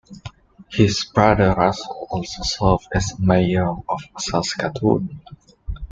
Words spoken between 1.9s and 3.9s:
also served as mayor